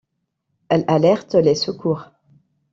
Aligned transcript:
Elle 0.69 0.83
alerte 0.87 1.35
les 1.35 1.53
secours. 1.53 2.09